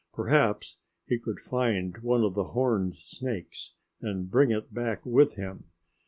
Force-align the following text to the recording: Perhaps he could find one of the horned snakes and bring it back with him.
Perhaps 0.13 0.77
he 1.05 1.19
could 1.19 1.39
find 1.39 1.95
one 1.99 2.23
of 2.23 2.33
the 2.33 2.43
horned 2.55 2.95
snakes 2.95 3.75
and 4.01 4.31
bring 4.31 4.49
it 4.49 4.73
back 4.73 5.05
with 5.05 5.35
him. 5.35 5.65